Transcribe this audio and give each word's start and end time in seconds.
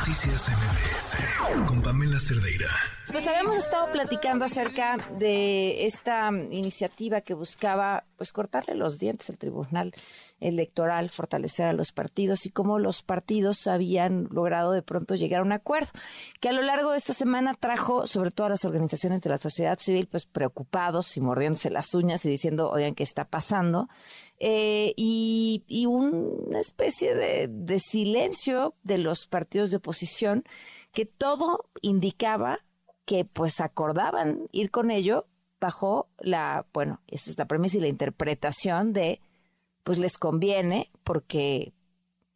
Noticias 0.00 0.48
MBS 0.48 1.66
con 1.66 1.82
Pamela 1.82 2.18
Cerdeira. 2.18 2.70
Pues 3.12 3.26
habíamos 3.26 3.58
estado 3.58 3.92
platicando 3.92 4.46
acerca 4.46 4.96
de 5.18 5.84
esta 5.84 6.30
iniciativa 6.50 7.20
que 7.20 7.34
buscaba 7.34 8.04
pues 8.20 8.32
cortarle 8.32 8.74
los 8.74 8.98
dientes 8.98 9.30
al 9.30 9.38
Tribunal 9.38 9.94
Electoral, 10.40 11.08
fortalecer 11.08 11.64
a 11.64 11.72
los 11.72 11.90
partidos 11.90 12.44
y 12.44 12.50
cómo 12.50 12.78
los 12.78 13.02
partidos 13.02 13.66
habían 13.66 14.28
logrado 14.30 14.72
de 14.72 14.82
pronto 14.82 15.14
llegar 15.14 15.40
a 15.40 15.44
un 15.44 15.52
acuerdo, 15.52 15.88
que 16.38 16.50
a 16.50 16.52
lo 16.52 16.60
largo 16.60 16.90
de 16.90 16.98
esta 16.98 17.14
semana 17.14 17.54
trajo 17.54 18.06
sobre 18.06 18.30
todo 18.30 18.48
a 18.48 18.50
las 18.50 18.66
organizaciones 18.66 19.22
de 19.22 19.30
la 19.30 19.38
sociedad 19.38 19.78
civil 19.78 20.06
pues 20.06 20.26
preocupados 20.26 21.16
y 21.16 21.22
mordiéndose 21.22 21.70
las 21.70 21.94
uñas 21.94 22.22
y 22.26 22.28
diciendo, 22.28 22.70
oigan, 22.70 22.94
¿qué 22.94 23.04
está 23.04 23.24
pasando? 23.24 23.88
Eh, 24.38 24.92
y, 24.98 25.86
una 25.86 26.60
especie 26.60 27.14
de, 27.14 27.48
de 27.48 27.78
silencio 27.78 28.74
de 28.82 28.98
los 28.98 29.28
partidos 29.28 29.70
de 29.70 29.78
oposición 29.78 30.44
que 30.92 31.06
todo 31.06 31.70
indicaba 31.80 32.58
que 33.06 33.24
pues 33.24 33.62
acordaban 33.62 34.46
ir 34.52 34.70
con 34.70 34.90
ello 34.90 35.26
bajo 35.60 36.08
la, 36.18 36.66
bueno, 36.72 37.00
esta 37.06 37.30
es 37.30 37.38
la 37.38 37.46
premisa 37.46 37.76
y 37.76 37.80
la 37.80 37.88
interpretación 37.88 38.92
de, 38.92 39.20
pues 39.84 39.98
les 39.98 40.16
conviene 40.18 40.90
porque 41.04 41.72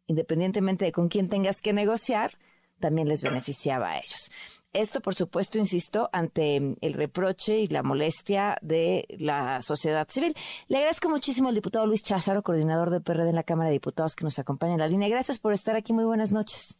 independientemente 0.07 0.85
de 0.85 0.91
con 0.91 1.09
quién 1.09 1.29
tengas 1.29 1.61
que 1.61 1.73
negociar, 1.73 2.37
también 2.79 3.07
les 3.07 3.23
beneficiaba 3.23 3.91
a 3.91 3.97
ellos. 3.97 4.31
Esto, 4.73 4.99
por 4.99 5.15
supuesto, 5.15 5.57
insisto, 5.57 6.09
ante 6.11 6.57
el 6.57 6.93
reproche 6.93 7.59
y 7.59 7.67
la 7.67 7.81
molestia 7.81 8.57
de 8.61 9.05
la 9.17 9.61
sociedad 9.61 10.05
civil. 10.09 10.33
Le 10.67 10.77
agradezco 10.77 11.07
muchísimo 11.07 11.47
al 11.47 11.55
diputado 11.55 11.87
Luis 11.87 12.03
Cházaro, 12.03 12.43
coordinador 12.43 12.89
del 12.89 13.01
PRD 13.01 13.29
en 13.29 13.35
la 13.35 13.43
Cámara 13.43 13.69
de 13.69 13.75
Diputados, 13.75 14.17
que 14.17 14.25
nos 14.25 14.37
acompaña 14.37 14.73
en 14.73 14.79
la 14.79 14.87
línea. 14.87 15.07
Gracias 15.07 15.39
por 15.39 15.53
estar 15.53 15.77
aquí. 15.77 15.93
Muy 15.93 16.03
buenas 16.03 16.33
noches. 16.33 16.77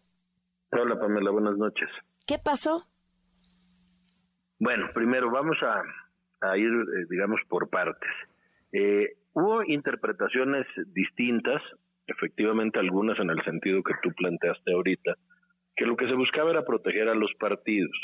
Hola, 0.74 1.00
Pamela. 1.00 1.32
Buenas 1.32 1.58
noches. 1.58 1.88
¿Qué 2.26 2.38
pasó? 2.38 2.86
Bueno, 4.60 4.88
primero 4.94 5.32
vamos 5.32 5.56
a, 5.64 5.82
ir, 6.58 6.72
eh, 6.72 7.06
digamos, 7.10 7.40
por 7.48 7.70
partes. 7.70 8.12
Eh, 8.72 9.14
hubo 9.34 9.64
interpretaciones 9.64 10.66
distintas, 10.88 11.62
efectivamente 12.08 12.80
algunas 12.80 13.20
en 13.20 13.30
el 13.30 13.44
sentido 13.44 13.84
que 13.84 13.94
tú 14.02 14.12
planteaste 14.14 14.74
ahorita, 14.74 15.16
que 15.76 15.86
lo 15.86 15.96
que 15.96 16.08
se 16.08 16.14
buscaba 16.14 16.52
era 16.52 16.66
proteger 16.66 17.10
a 17.10 17.16
los 17.16 17.34
partidos. 17.40 17.96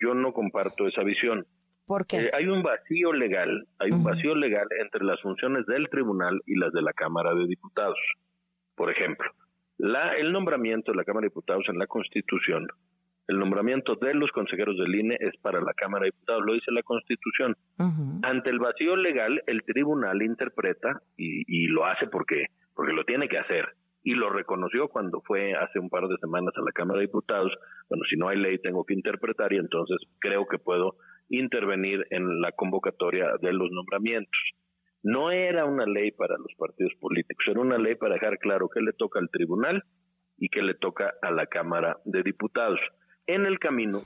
Yo 0.00 0.14
no 0.14 0.32
comparto 0.32 0.86
esa 0.86 1.02
visión. 1.02 1.46
¿Por 1.86 2.06
qué? 2.06 2.16
Eh, 2.16 2.30
hay 2.32 2.46
un 2.46 2.62
vacío 2.62 3.12
legal, 3.12 3.66
hay 3.78 3.90
un 3.90 4.02
vacío 4.02 4.34
legal 4.34 4.66
entre 4.80 5.04
las 5.04 5.20
funciones 5.20 5.66
del 5.66 5.88
tribunal 5.88 6.40
y 6.46 6.56
las 6.56 6.72
de 6.72 6.82
la 6.82 6.92
Cámara 6.92 7.34
de 7.34 7.46
Diputados. 7.46 7.98
Por 8.74 8.90
ejemplo, 8.90 9.30
la, 9.78 10.14
el 10.16 10.32
nombramiento 10.32 10.92
de 10.92 10.96
la 10.96 11.04
Cámara 11.04 11.24
de 11.24 11.28
Diputados 11.28 11.64
en 11.68 11.78
la 11.78 11.86
Constitución, 11.86 12.66
el 13.26 13.38
nombramiento 13.38 13.96
de 13.96 14.14
los 14.14 14.30
consejeros 14.32 14.76
del 14.76 14.94
INE 14.94 15.16
es 15.20 15.36
para 15.40 15.60
la 15.60 15.72
Cámara 15.74 16.04
de 16.04 16.10
Diputados, 16.10 16.44
lo 16.46 16.54
dice 16.54 16.70
la 16.72 16.82
Constitución. 16.82 17.56
Ante 18.22 18.50
el 18.50 18.58
vacío 18.58 18.96
legal, 18.96 19.42
el 19.46 19.62
tribunal 19.62 20.22
interpreta 20.22 21.00
y, 21.16 21.42
y 21.46 21.66
lo 21.68 21.86
hace 21.86 22.06
porque, 22.06 22.46
porque 22.74 22.92
lo 22.92 23.04
tiene 23.04 23.28
que 23.28 23.38
hacer 23.38 23.66
y 24.04 24.14
lo 24.14 24.28
reconoció 24.28 24.88
cuando 24.88 25.22
fue 25.22 25.54
hace 25.54 25.78
un 25.78 25.88
par 25.88 26.06
de 26.06 26.18
semanas 26.18 26.52
a 26.56 26.60
la 26.60 26.72
Cámara 26.72 27.00
de 27.00 27.06
Diputados. 27.06 27.52
Bueno, 27.88 28.04
si 28.08 28.16
no 28.16 28.28
hay 28.28 28.38
ley 28.38 28.58
tengo 28.58 28.84
que 28.84 28.92
interpretar 28.92 29.52
y 29.54 29.56
entonces 29.56 29.96
creo 30.20 30.46
que 30.46 30.58
puedo 30.58 30.96
intervenir 31.30 32.06
en 32.10 32.40
la 32.42 32.52
convocatoria 32.52 33.30
de 33.40 33.52
los 33.54 33.70
nombramientos. 33.70 34.38
No 35.02 35.30
era 35.30 35.64
una 35.64 35.86
ley 35.86 36.10
para 36.12 36.36
los 36.36 36.54
partidos 36.58 36.92
políticos, 37.00 37.44
era 37.48 37.60
una 37.60 37.78
ley 37.78 37.94
para 37.94 38.14
dejar 38.14 38.38
claro 38.38 38.68
qué 38.68 38.80
le 38.80 38.92
toca 38.92 39.18
al 39.18 39.30
tribunal 39.30 39.82
y 40.36 40.48
qué 40.48 40.62
le 40.62 40.74
toca 40.74 41.14
a 41.22 41.30
la 41.30 41.46
Cámara 41.46 41.96
de 42.04 42.22
Diputados. 42.22 42.80
En 43.26 43.46
el 43.46 43.58
camino 43.58 44.02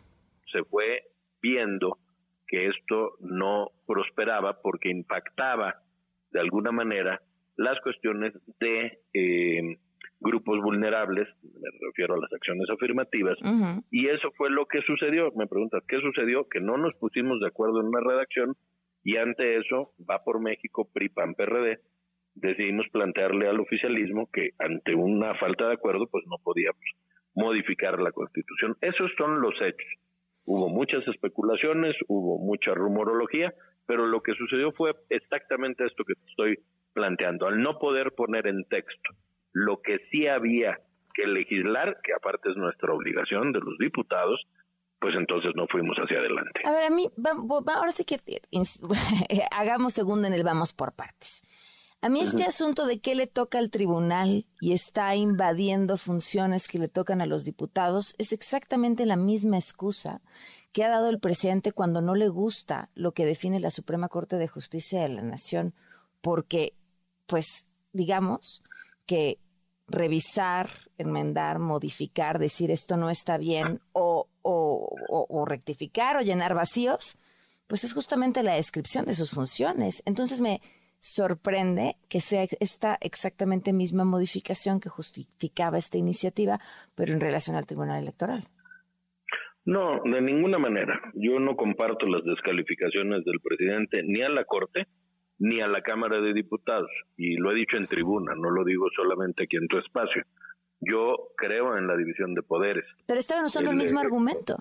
se 0.53 0.65
fue 0.65 1.03
viendo 1.43 1.99
que 2.47 2.69
esto 2.69 3.15
no 3.21 3.71
prosperaba 3.87 4.61
porque 4.63 4.91
impactaba 4.91 5.83
de 6.31 6.41
alguna 6.41 6.73
manera 6.73 7.21
las 7.57 7.81
cuestiones 7.81 8.33
de 8.61 9.01
eh, 9.13 9.79
grupos 10.21 10.61
vulnerables, 10.63 11.29
me 11.43 11.71
refiero 11.87 12.15
a 12.15 12.19
las 12.19 12.33
acciones 12.33 12.69
afirmativas, 12.71 13.39
y 13.91 14.09
eso 14.09 14.31
fue 14.37 14.51
lo 14.51 14.67
que 14.67 14.81
sucedió. 14.83 15.31
Me 15.37 15.47
preguntas, 15.47 15.83
¿qué 15.87 16.01
sucedió? 16.01 16.49
Que 16.49 16.61
no 16.61 16.77
nos 16.77 16.95
pusimos 16.95 17.41
de 17.41 17.49
acuerdo 17.49 17.81
en 17.81 17.89
una 17.89 18.01
redacción 18.01 18.55
y 19.05 19.17
ante 19.17 19.57
eso, 19.59 19.93
va 20.09 20.23
por 20.25 20.41
México, 20.41 20.89
PRI, 20.93 21.09
PAN, 21.09 21.35
PRD, 21.35 21.81
decidimos 22.35 22.87
plantearle 22.93 23.49
al 23.49 23.61
oficialismo 23.61 24.29
que 24.33 24.51
ante 24.59 24.95
una 24.95 25.35
falta 25.35 25.69
de 25.69 25.75
acuerdo, 25.75 26.07
pues 26.11 26.25
no 26.27 26.37
podíamos 26.43 26.81
modificar 27.39 28.01
la 28.01 28.13
Constitución. 28.13 28.77
Esos 28.81 29.11
son 29.17 29.41
los 29.41 29.55
hechos. 29.61 29.89
Hubo 30.45 30.69
muchas 30.69 31.07
especulaciones, 31.07 31.95
hubo 32.09 32.39
mucha 32.39 32.75
rumorología, 32.75 33.55
pero 33.87 34.07
lo 34.07 34.23
que 34.23 34.35
sucedió 34.35 34.73
fue 34.73 34.95
exactamente 35.09 35.87
esto 35.87 36.05
que 36.05 36.15
te 36.15 36.31
estoy 36.31 36.59
planteando. 36.93 37.47
Al 37.47 37.63
no 37.63 37.79
poder 37.79 38.13
poner 38.13 38.47
en 38.47 38.65
texto 38.65 39.11
lo 39.53 39.81
que 39.81 39.99
sí 40.11 40.27
había 40.27 40.79
que 41.15 41.27
legislar, 41.27 41.99
que 42.03 42.13
aparte 42.13 42.51
es 42.51 42.57
nuestra 42.57 42.93
obligación 42.93 43.53
de 43.53 43.61
los 43.61 43.77
diputados, 43.79 44.41
pues 45.01 45.15
entonces 45.17 45.53
no 45.55 45.67
fuimos 45.69 45.97
hacia 45.99 46.19
adelante. 46.19 46.61
A 46.65 46.73
ver, 46.73 46.85
a 46.85 46.91
mí, 46.91 47.09
ahora 47.75 47.91
sí 47.91 48.05
que 48.05 48.19
hagamos 49.53 49.93
segundo 49.93 50.27
en 50.27 50.35
el 50.35 50.43
vamos 50.43 50.73
por 50.73 50.93
partes. 50.93 51.43
A 52.01 52.09
mí 52.09 52.21
este 52.21 52.45
asunto 52.45 52.87
de 52.87 53.01
qué 53.01 53.17
le 53.17 53.27
toca 53.27 53.59
al 53.59 53.71
tribunal 53.71 54.47
y 54.61 54.73
está 54.73 55.17
invadiendo 55.17 55.97
funciones 55.97 56.69
que 56.69 56.79
le 56.79 56.87
tocan 56.87 57.21
a 57.21 57.27
los 57.27 57.45
diputados 57.45 58.15
es 58.19 58.33
exactamente 58.33 59.05
la 59.05 59.17
misma 59.17 59.59
excusa 59.59 60.21
que 60.73 60.85
ha 60.85 60.89
dado 60.89 61.09
el 61.09 61.19
presidente 61.19 61.73
cuando 61.73 62.01
no 62.01 62.15
le 62.15 62.29
gusta 62.29 62.89
lo 62.95 63.13
que 63.13 63.27
define 63.27 63.59
la 63.59 63.71
Suprema 63.71 64.09
Corte 64.09 64.37
de 64.37 64.47
Justicia 64.47 65.03
de 65.03 65.09
la 65.09 65.23
Nación, 65.23 65.75
porque, 66.21 66.75
pues, 67.27 67.67
digamos 67.93 68.63
que 69.05 69.39
revisar, 69.89 70.71
enmendar, 70.99 71.59
modificar, 71.59 72.39
decir 72.39 72.71
esto 72.71 72.97
no 72.97 73.11
está 73.11 73.39
bien 73.39 73.81
o, 73.93 74.29
o, 74.43 75.45
rectificar 75.47 76.17
o 76.17 76.21
llenar 76.21 76.55
vacíos, 76.55 77.19
pues 77.67 77.83
es 77.85 77.93
justamente 77.93 78.43
la 78.43 78.55
descripción 78.55 79.05
de 79.07 79.15
sus 79.15 79.31
funciones. 79.31 80.03
Entonces 80.05 80.41
me 80.41 80.61
sorprende 80.99 81.97
que 82.09 82.21
sea 82.21 82.45
esta 82.61 82.99
exactamente 83.01 83.73
misma 83.73 84.05
modificación 84.05 84.81
que 84.81 84.89
justificaba 84.89 85.79
esta 85.79 85.99
iniciativa, 85.99 86.59
pero 86.95 87.13
en 87.13 87.21
relación 87.21 87.57
al 87.57 87.67
Tribunal 87.67 88.03
Electoral. 88.03 88.49
No, 89.65 90.01
de 90.03 90.21
ninguna 90.23 90.59
manera. 90.59 90.99
Yo 91.15 91.39
no 91.39 91.55
comparto 91.55 92.07
las 92.07 92.25
descalificaciones 92.25 93.25
del 93.25 93.39
presidente 93.41 94.03
ni 94.03 94.23
a 94.23 94.29
la 94.31 94.45
Corte 94.45 94.87
ni 95.39 95.61
a 95.61 95.69
la 95.69 95.83
Cámara 95.83 96.21
de 96.21 96.33
Diputados. 96.33 96.91
Y 97.17 97.37
lo 97.37 97.53
he 97.53 97.55
dicho 97.55 97.77
en 97.77 97.87
tribuna, 97.87 98.35
no 98.35 98.51
lo 98.51 98.65
digo 98.65 98.87
solamente 98.97 99.45
aquí 99.45 99.57
en 99.57 99.69
tu 99.69 99.79
espacio. 99.79 100.23
Yo 100.81 101.33
creo 101.37 101.77
en 101.77 101.87
la 101.87 101.97
división 101.97 102.35
de 102.35 102.43
poderes. 102.43 102.85
Pero 103.07 103.21
estaban 103.21 103.45
usando 103.45 103.71
el, 103.71 103.77
mismo 103.77 104.01
argumento. 104.01 104.57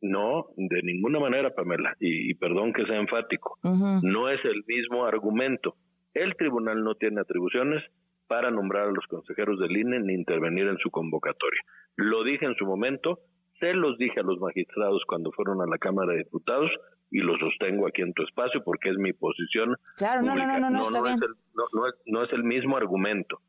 No, 0.00 0.48
de 0.56 0.82
ninguna 0.82 1.18
manera, 1.18 1.54
Pamela, 1.54 1.96
y, 1.98 2.34
perdón 2.34 2.72
que 2.72 2.84
sea 2.84 2.98
enfático, 2.98 3.58
no 3.62 4.28
es 4.28 4.44
el 4.44 4.62
mismo 4.66 5.06
argumento. 5.06 5.76
El 6.12 6.36
tribunal 6.36 6.84
no 6.84 6.94
tiene 6.94 7.20
atribuciones 7.20 7.82
para 8.26 8.50
nombrar 8.50 8.88
a 8.88 8.92
los 8.92 9.06
consejeros 9.06 9.58
del 9.58 9.76
INE 9.76 10.00
ni 10.00 10.14
intervenir 10.14 10.66
en 10.66 10.78
su 10.78 10.90
convocatoria. 10.90 11.60
Lo 11.96 12.22
dije 12.24 12.44
en 12.44 12.54
su 12.56 12.66
momento, 12.66 13.20
se 13.60 13.72
los 13.72 13.96
dije 13.98 14.20
a 14.20 14.22
los 14.22 14.38
magistrados 14.40 15.02
cuando 15.06 15.30
fueron 15.32 15.60
a 15.62 15.66
la 15.66 15.78
Cámara 15.78 16.12
de 16.12 16.18
Diputados 16.18 16.70
y 17.10 17.18
lo 17.18 17.38
sostengo 17.38 17.86
aquí 17.86 18.02
en 18.02 18.12
tu 18.12 18.22
espacio 18.24 18.62
porque 18.64 18.90
es 18.90 18.98
mi 18.98 19.12
posición. 19.12 19.76
Claro, 19.96 20.22
no, 20.22 20.34
no, 20.34 20.46
no, 20.58 20.70
no, 20.70 20.80
está 20.82 21.02
bien. 21.02 21.20
No, 21.54 21.86
es, 21.86 21.94
no 22.06 22.24
es 22.24 22.32
el 22.32 22.44
mismo 22.44 22.76
argumento. 22.76 23.40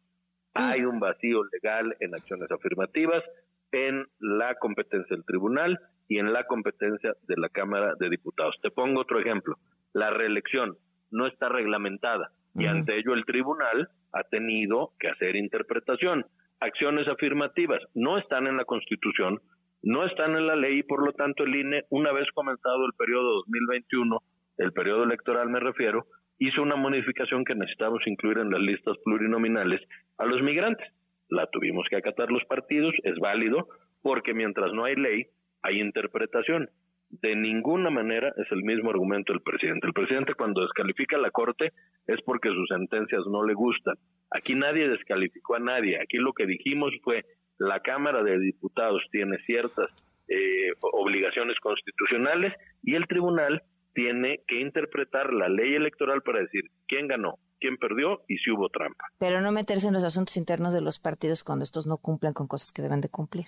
Hay 0.53 0.85
un 0.85 1.00
vacío 1.00 1.44
legal 1.51 1.95
en 2.00 2.16
acciones 2.16 2.50
afirmativas, 2.51 3.23
en 3.72 4.05
la 4.19 4.55
competencia 4.55 5.16
del 5.16 5.25
tribunal 5.25 5.79
y 6.07 6.19
en 6.19 6.34
la 6.34 6.46
competencia 6.46 7.13
de 7.28 7.35
la 7.37 7.49
Cámara 7.49 7.93
de 7.99 8.09
Diputados. 8.09 8.55
Te 8.61 8.72
pongo 8.72 9.02
otro 9.02 9.19
ejemplo. 9.19 9.57
La 9.93 10.09
reelección 10.09 10.78
no 11.11 11.28
está 11.28 11.49
reglamentada 11.49 12.31
y 12.55 12.66
ante 12.67 12.97
ello 12.97 13.13
el 13.13 13.25
tribunal 13.25 13.90
ha 14.13 14.23
tenido 14.23 14.91
que 14.99 15.09
hacer 15.09 15.35
interpretación. 15.35 16.25
Acciones 16.59 17.07
afirmativas 17.07 17.81
no 17.93 18.17
están 18.17 18.47
en 18.47 18.57
la 18.57 18.66
Constitución, 18.66 19.41
no 19.84 20.05
están 20.05 20.35
en 20.35 20.47
la 20.47 20.55
ley 20.55 20.79
y 20.79 20.84
por 20.84 21.05
lo 21.05 21.11
tanto 21.13 21.43
el 21.43 21.55
INE, 21.55 21.84
una 21.90 22.11
vez 22.11 22.28
comenzado 22.34 22.85
el 22.85 22.93
periodo 22.97 23.35
2021, 23.46 24.19
el 24.57 24.72
periodo 24.72 25.03
electoral 25.03 25.49
me 25.49 25.59
refiero, 25.59 26.05
hizo 26.40 26.61
una 26.61 26.75
modificación 26.75 27.43
que 27.43 27.55
necesitamos 27.55 28.02
incluir 28.05 28.37
en 28.37 28.52
las 28.52 28.61
listas 28.61 28.97
plurinominales 29.03 29.81
a 30.17 30.25
los 30.25 30.41
migrantes. 30.41 30.87
La 31.29 31.47
tuvimos 31.47 31.85
que 31.90 31.97
acatar 31.97 32.31
los 32.31 32.43
partidos, 32.46 32.93
es 33.03 33.17
válido, 33.19 33.67
porque 34.02 34.34
mientras 34.34 34.72
no 34.73 34.85
hay 34.85 34.96
ley, 34.96 35.28
hay 35.66 35.82
interpretación. 35.82 36.70
De 37.09 37.35
ninguna 37.35 37.90
manera 37.90 38.34
es 38.38 38.52
el 38.52 38.64
mismo 38.64 38.90
argumento 38.90 39.32
del 39.32 39.41
presidente. 39.41 39.88
El 39.88 39.94
presidente 39.94 40.34
cuando 40.34 40.62
descalifica 40.62 41.17
a 41.17 41.20
la 41.20 41.32
Corte 41.32 41.72
es 42.08 42.22
porque 42.26 42.50
sus 42.50 42.67
sentencias 42.67 43.23
no 43.28 43.46
le 43.46 43.53
gustan. 43.53 43.96
Aquí 44.32 44.56
nadie 44.56 44.90
descalificó 44.90 45.56
a 45.56 45.59
nadie. 45.59 46.02
Aquí 46.02 46.17
lo 46.17 46.34
que 46.34 46.46
dijimos 46.46 46.94
fue 47.03 47.23
la 47.58 47.79
Cámara 47.79 48.23
de 48.23 48.40
Diputados 48.40 49.02
tiene 49.12 49.38
ciertas 49.46 49.90
eh, 50.28 50.73
obligaciones 50.82 51.58
constitucionales 51.59 52.53
y 52.84 52.96
el 52.96 53.08
tribunal 53.08 53.62
tiene 53.94 54.41
que 54.47 54.59
interpretar 54.59 55.34
la 55.34 55.47
ley 55.47 55.73
electoral 55.73 56.22
para 56.22 56.40
decir 56.40 56.64
quién 56.88 57.08
ganó, 57.08 57.40
quién 57.59 57.78
perdió 57.78 58.23
y 58.28 58.38
si 58.38 58.52
hubo 58.52 58.70
trampa. 58.70 59.06
Pero 59.20 59.40
no 59.41 59.52
meterse 59.52 59.88
en 59.88 59.94
los 59.94 60.03
asuntos 60.03 60.35
internos 60.35 60.73
de 60.73 60.82
los 60.82 61.00
partidos 61.00 61.44
cuando 61.44 61.64
estos 61.64 61.88
no 61.88 61.97
cumplan 61.97 62.34
con 62.34 62.47
cosas 62.47 62.72
que 62.72 62.82
deben 62.82 63.02
de 63.02 63.09
cumplir. 63.09 63.46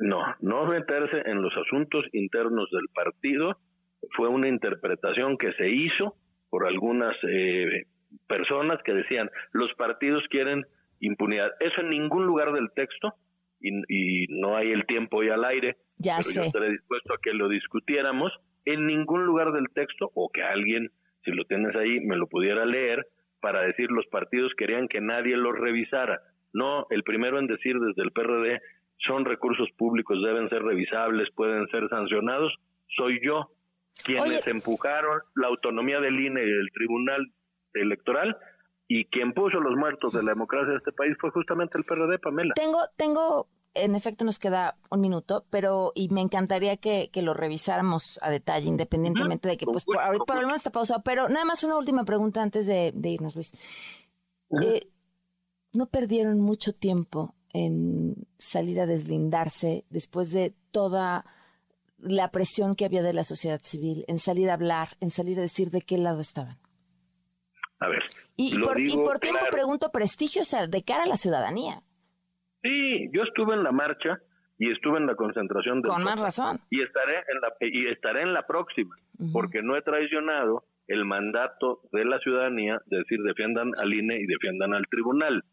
No, 0.00 0.24
no 0.40 0.66
meterse 0.66 1.22
en 1.26 1.42
los 1.42 1.54
asuntos 1.56 2.04
internos 2.12 2.70
del 2.70 2.88
partido. 2.94 3.58
Fue 4.16 4.28
una 4.28 4.48
interpretación 4.48 5.36
que 5.36 5.52
se 5.52 5.68
hizo 5.68 6.16
por 6.48 6.66
algunas 6.66 7.14
eh, 7.28 7.84
personas 8.26 8.80
que 8.82 8.94
decían 8.94 9.30
los 9.52 9.72
partidos 9.74 10.24
quieren 10.30 10.64
impunidad. 11.00 11.50
Eso 11.60 11.80
en 11.80 11.90
ningún 11.90 12.26
lugar 12.26 12.52
del 12.52 12.70
texto 12.74 13.14
y, 13.60 14.26
no 14.28 14.56
hay 14.56 14.72
el 14.72 14.86
tiempo 14.86 15.22
y 15.22 15.28
al 15.28 15.44
aire, 15.44 15.76
ya 15.98 16.16
pero 16.18 16.30
yo 16.30 16.42
estaré 16.44 16.70
dispuesto 16.70 17.12
a 17.12 17.18
que 17.22 17.34
lo 17.34 17.48
discutiéramos 17.48 18.32
en 18.64 18.86
ningún 18.86 19.26
lugar 19.26 19.52
del 19.52 19.66
texto 19.74 20.10
o 20.14 20.30
que 20.32 20.42
alguien, 20.42 20.90
si 21.24 21.30
lo 21.30 21.44
tienes 21.44 21.76
ahí, 21.76 22.00
me 22.00 22.16
lo 22.16 22.26
pudiera 22.26 22.64
leer 22.64 23.06
para 23.40 23.62
decir 23.62 23.90
los 23.90 24.06
partidos 24.06 24.52
querían 24.56 24.88
que 24.88 25.00
nadie 25.00 25.36
los 25.36 25.58
revisara. 25.58 26.20
No, 26.52 26.86
el 26.90 27.02
primero 27.04 27.38
en 27.38 27.46
decir 27.46 27.78
desde 27.78 28.02
el 28.02 28.12
PRD 28.12 28.60
son 29.06 29.24
recursos 29.24 29.68
públicos, 29.76 30.18
deben 30.22 30.48
ser 30.48 30.62
revisables, 30.62 31.28
pueden 31.34 31.66
ser 31.68 31.88
sancionados, 31.88 32.52
soy 32.96 33.20
yo. 33.24 33.50
Quienes 34.04 34.46
empujaron 34.46 35.20
la 35.34 35.48
autonomía 35.48 36.00
del 36.00 36.18
INE 36.18 36.42
y 36.42 36.50
del 36.50 36.70
Tribunal 36.72 37.32
Electoral 37.74 38.36
y 38.88 39.04
quien 39.06 39.32
puso 39.32 39.60
los 39.60 39.76
muertos 39.76 40.12
de 40.12 40.22
la 40.22 40.32
democracia 40.32 40.70
de 40.72 40.78
este 40.78 40.92
país 40.92 41.16
fue 41.20 41.30
justamente 41.30 41.78
el 41.78 41.84
PRD, 41.84 42.18
Pamela. 42.18 42.54
Tengo, 42.54 42.78
tengo, 42.96 43.48
en 43.74 43.94
efecto 43.94 44.24
nos 44.24 44.38
queda 44.38 44.76
un 44.90 45.00
minuto, 45.00 45.44
pero 45.50 45.92
y 45.94 46.08
me 46.08 46.22
encantaría 46.22 46.76
que, 46.78 47.10
lo 47.16 47.34
revisáramos 47.34 48.18
a 48.22 48.30
detalle, 48.30 48.68
independientemente 48.68 49.48
de 49.48 49.58
que, 49.58 49.66
pues, 49.66 49.84
por, 49.84 49.98
ahorita 49.98 50.24
por 50.24 50.36
lo 50.36 50.42
menos 50.42 50.56
está 50.56 50.70
pausado. 50.70 51.02
Pero 51.04 51.28
nada 51.28 51.44
más 51.44 51.62
una 51.62 51.76
última 51.76 52.04
pregunta 52.04 52.42
antes 52.42 52.66
de, 52.66 52.92
irnos, 53.04 53.34
Luis. 53.34 53.52
Eh, 54.62 54.88
¿No 55.72 55.86
perdieron 55.86 56.40
mucho 56.40 56.72
tiempo 56.74 57.34
en 57.52 58.14
salir 58.38 58.80
a 58.80 58.86
deslindarse 58.86 59.84
después 59.90 60.32
de 60.32 60.54
toda 60.70 61.24
la 61.98 62.30
presión 62.30 62.74
que 62.74 62.84
había 62.84 63.02
de 63.02 63.12
la 63.12 63.24
sociedad 63.24 63.60
civil, 63.62 64.04
en 64.08 64.18
salir 64.18 64.50
a 64.50 64.54
hablar, 64.54 64.88
en 65.00 65.10
salir 65.10 65.38
a 65.38 65.42
decir 65.42 65.70
de 65.70 65.82
qué 65.82 65.98
lado 65.98 66.20
estaban? 66.20 66.56
A 67.78 67.88
ver. 67.88 68.02
Y, 68.36 68.58
por, 68.58 68.76
tiempo 69.18 69.40
pregunto 69.50 69.90
prestigio, 69.92 70.42
o 70.42 70.44
sea, 70.44 70.66
de 70.66 70.82
cara 70.82 71.04
a 71.04 71.06
la 71.06 71.16
ciudadanía. 71.16 71.82
Sí, 72.62 73.10
yo 73.12 73.22
estuve 73.22 73.54
en 73.54 73.62
la 73.62 73.72
marcha 73.72 74.18
y 74.58 74.70
estuve 74.70 74.98
en 74.98 75.06
la 75.06 75.14
concentración. 75.14 75.82
Con 75.82 76.04
más 76.04 76.20
razón. 76.20 76.60
Y 76.70 76.82
estaré 76.82 77.16
en 77.16 77.40
la, 77.40 77.52
y 77.60 77.86
estaré 77.88 78.22
en 78.22 78.32
la 78.32 78.46
próxima, 78.46 78.94
porque 79.32 79.62
no 79.62 79.76
he 79.76 79.82
traicionado 79.82 80.64
el 80.86 81.04
mandato 81.04 81.80
de 81.92 82.04
la 82.04 82.18
ciudadanía 82.18 82.80
de 82.86 82.98
decir 82.98 83.22
defiendan 83.22 83.72
al 83.78 83.92
INE 83.92 84.20
y 84.20 84.26
defiendan 84.26 84.74
al 84.74 84.86
tribunal. 84.88 85.44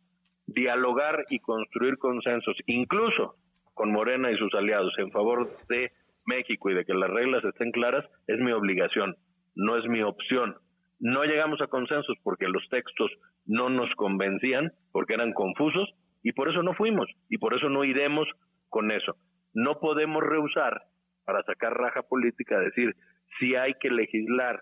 Dialogar 0.47 1.25
y 1.29 1.39
construir 1.39 1.97
consensos, 1.97 2.55
incluso 2.65 3.35
con 3.73 3.91
Morena 3.91 4.31
y 4.31 4.37
sus 4.37 4.53
aliados, 4.55 4.93
en 4.97 5.11
favor 5.11 5.47
de 5.69 5.91
México 6.25 6.69
y 6.69 6.73
de 6.73 6.83
que 6.83 6.93
las 6.93 7.09
reglas 7.09 7.43
estén 7.45 7.71
claras, 7.71 8.05
es 8.27 8.39
mi 8.39 8.51
obligación, 8.51 9.15
no 9.55 9.77
es 9.77 9.85
mi 9.87 10.01
opción. 10.01 10.55
No 10.99 11.23
llegamos 11.25 11.61
a 11.61 11.67
consensos 11.67 12.17
porque 12.23 12.47
los 12.47 12.67
textos 12.69 13.11
no 13.45 13.69
nos 13.69 13.93
convencían, 13.95 14.71
porque 14.91 15.13
eran 15.13 15.33
confusos, 15.33 15.93
y 16.23 16.31
por 16.31 16.49
eso 16.49 16.63
no 16.63 16.73
fuimos, 16.73 17.07
y 17.29 17.37
por 17.37 17.53
eso 17.53 17.69
no 17.69 17.83
iremos 17.83 18.27
con 18.69 18.91
eso. 18.91 19.15
No 19.53 19.79
podemos 19.79 20.23
rehusar, 20.23 20.81
para 21.25 21.43
sacar 21.43 21.73
raja 21.73 22.01
política, 22.03 22.59
decir 22.59 22.95
si 23.39 23.55
hay 23.55 23.73
que 23.81 23.89
legislar 23.89 24.61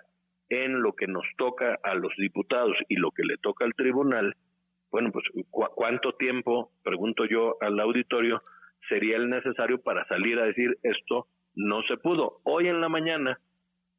en 0.50 0.81
lo 0.81 0.94
que 0.94 1.08
nos 1.08 1.26
toca 1.38 1.78
a 1.84 1.96
los 1.96 2.14
diputados 2.18 2.76
y 2.90 2.96
lo 2.96 3.12
que 3.12 3.24
le 3.24 3.38
toca 3.38 3.66
al 3.66 3.74
tribunal, 3.74 4.36
bueno, 4.95 5.12
pues 5.12 5.25
cuánto 5.51 6.13
tiempo, 6.13 6.71
pregunto 6.81 7.25
yo 7.25 7.57
al 7.59 7.77
auditorio, 7.81 8.42
sería 8.88 9.18
el 9.18 9.30
necesario 9.30 9.81
para 9.81 10.07
salir 10.07 10.39
a 10.39 10.45
decir 10.45 10.77
esto 10.83 11.27
no 11.53 11.81
se 11.83 11.97
pudo. 11.97 12.39
Hoy 12.45 12.69
en 12.69 12.80
la 12.80 12.88
mañana 12.88 13.38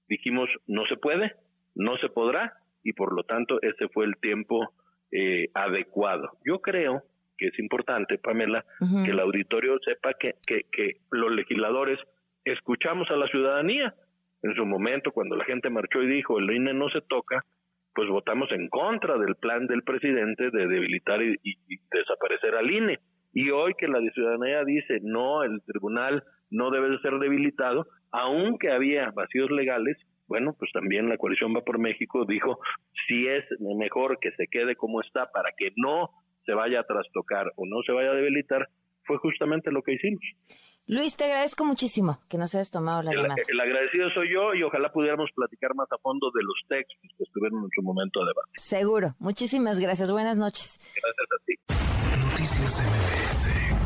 dijimos 0.08 0.48
no 0.66 0.86
se 0.86 0.96
puede, 0.96 1.34
no 1.74 1.98
se 1.98 2.08
podrá 2.08 2.54
y 2.82 2.94
por 2.94 3.14
lo 3.14 3.24
tanto 3.24 3.60
ese 3.60 3.88
fue 3.88 4.06
el 4.06 4.16
tiempo 4.22 4.72
eh, 5.12 5.48
adecuado. 5.52 6.30
Yo 6.46 6.62
creo 6.62 7.02
que 7.36 7.48
es 7.48 7.58
importante, 7.58 8.16
Pamela, 8.16 8.64
que 9.04 9.10
el 9.10 9.20
auditorio 9.20 9.78
sepa 9.84 10.14
que, 10.14 10.36
que, 10.46 10.62
que 10.72 10.92
los 11.10 11.30
legisladores 11.30 11.98
escuchamos 12.46 13.10
a 13.10 13.16
la 13.16 13.26
ciudadanía. 13.26 13.94
En 14.42 14.54
su 14.54 14.64
momento, 14.64 15.12
cuando 15.12 15.36
la 15.36 15.44
gente 15.44 15.68
marchó 15.68 16.02
y 16.02 16.06
dijo 16.06 16.38
el 16.38 16.50
INE 16.50 16.72
no 16.72 16.88
se 16.88 17.02
toca, 17.02 17.44
pues 17.96 18.10
votamos 18.10 18.52
en 18.52 18.68
contra 18.68 19.16
del 19.16 19.36
plan 19.36 19.66
del 19.66 19.82
presidente 19.82 20.50
de 20.50 20.66
debilitar 20.68 21.20
y, 21.22 21.38
desaparecer 21.90 22.54
al 22.54 22.70
INE. 22.70 22.98
Y 23.32 23.48
hoy 23.50 23.72
que 23.78 23.88
la 23.88 24.00
ciudadanía 24.12 24.64
dice 24.64 25.00
no, 25.02 25.42
el 25.42 25.62
tribunal 25.62 26.22
no 26.50 26.70
debe 26.70 26.90
de 26.90 26.98
ser 26.98 27.14
debilitado, 27.18 27.86
aunque 28.12 28.70
había 28.70 29.10
vacíos 29.12 29.50
legales, 29.50 29.96
bueno, 30.28 30.54
pues 30.58 30.70
también 30.72 31.08
la 31.08 31.16
coalición 31.16 31.54
va 31.56 31.62
por 31.62 31.78
México 31.78 32.26
dijo 32.26 32.58
si 33.06 33.26
es 33.26 33.44
mejor 33.60 34.18
que 34.20 34.32
se 34.32 34.46
quede 34.46 34.76
como 34.76 35.00
está 35.00 35.30
para 35.32 35.50
que 35.56 35.72
no 35.76 36.10
se 36.44 36.52
vaya 36.52 36.80
a 36.80 36.84
trastocar 36.84 37.50
o 37.56 37.64
no 37.66 37.82
se 37.86 37.92
vaya 37.92 38.10
a 38.10 38.14
debilitar, 38.14 38.68
fue 39.04 39.16
justamente 39.18 39.72
lo 39.72 39.82
que 39.82 39.94
hicimos. 39.94 40.20
Luis, 40.88 41.16
te 41.16 41.24
agradezco 41.24 41.64
muchísimo 41.64 42.20
que 42.28 42.38
nos 42.38 42.54
hayas 42.54 42.70
tomado 42.70 43.02
la 43.02 43.12
llamada. 43.12 43.34
El 43.48 43.60
agradecido 43.60 44.08
soy 44.10 44.32
yo 44.32 44.54
y 44.54 44.62
ojalá 44.62 44.92
pudiéramos 44.92 45.28
platicar 45.34 45.74
más 45.74 45.90
a 45.90 45.98
fondo 45.98 46.30
de 46.32 46.44
los 46.44 46.54
textos 46.68 47.10
que 47.18 47.24
estuvieron 47.24 47.64
en 47.64 47.70
su 47.74 47.82
momento 47.82 48.20
de 48.20 48.26
debate. 48.26 48.50
Seguro. 48.54 49.16
Muchísimas 49.18 49.80
gracias. 49.80 50.12
Buenas 50.12 50.38
noches. 50.38 50.78
Gracias 50.94 51.28
a 51.32 51.44
ti. 51.44 51.54
Noticias 52.30 52.80
MBS 52.80 53.85